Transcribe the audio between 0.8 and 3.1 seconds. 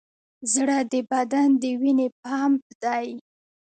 د بدن د وینې پمپ دی.